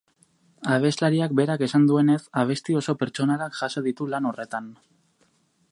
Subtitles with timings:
[0.75, 4.73] Abeslariak berak esan duenez, abesti oso pertsonalak jaso ditu lan horretan.